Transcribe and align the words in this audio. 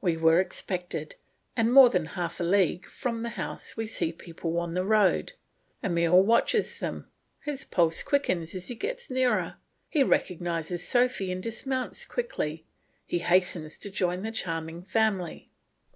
We 0.00 0.16
were 0.16 0.40
expected; 0.40 1.14
and 1.56 1.72
more 1.72 1.88
than 1.88 2.04
half 2.06 2.40
a 2.40 2.42
league 2.42 2.86
from 2.86 3.20
the 3.22 3.28
house 3.38 3.76
we 3.76 3.86
see 3.86 4.12
people 4.12 4.58
on 4.58 4.74
the 4.74 4.84
road. 4.84 5.34
Emile 5.84 6.20
watches 6.20 6.80
them, 6.80 7.06
his 7.42 7.64
pulse 7.64 8.02
quickens 8.02 8.56
as 8.56 8.66
he 8.66 8.74
gets 8.74 9.08
nearer, 9.08 9.54
he 9.88 10.02
recognises 10.02 10.88
Sophy 10.88 11.30
and 11.30 11.40
dismounts 11.40 12.04
quickly; 12.04 12.64
he 13.06 13.20
hastens 13.20 13.78
to 13.78 13.88
join 13.88 14.22
the 14.22 14.32
charming 14.32 14.82
family. 14.82 15.48